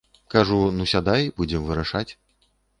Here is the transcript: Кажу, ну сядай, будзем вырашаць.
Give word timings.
Кажу, 0.35 0.57
ну 0.77 0.87
сядай, 0.95 1.29
будзем 1.43 1.71
вырашаць. 1.71 2.09